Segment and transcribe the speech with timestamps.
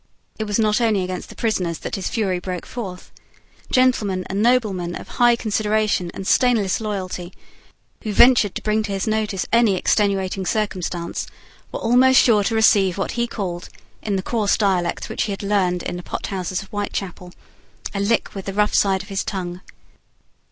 [0.39, 3.11] It was not only against the prisoners that his fury broke forth.
[3.71, 7.31] Gentlemen and noblemen of high consideration and stainless loyalty,
[8.01, 11.27] who ventured to bring to his notice any extenuating circumstance,
[11.71, 13.69] were almost sure to receive what he called,
[14.01, 17.31] in the coarse dialect which he had learned in the pothouses of Whitechapel,
[17.93, 19.61] a lick with the rough side of his tongue.